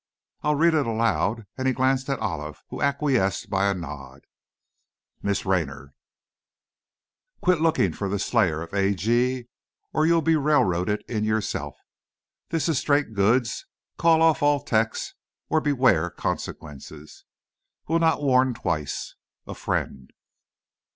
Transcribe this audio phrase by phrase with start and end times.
[0.41, 4.25] "I'll read it aloud?" and he glanced at Olive, who acquiesced by a nod.
[5.21, 5.93] "Miss Raynor:
[7.39, 9.47] "Quit looking for slayer of A.G.
[9.93, 11.75] or you'll be railroaded in yourself.
[12.49, 13.67] This is straight goods.
[13.99, 15.13] Call off all Tecs,
[15.49, 17.23] or beware consequences.
[17.87, 19.13] Will not warn twice!
[19.45, 20.11] "A Friend."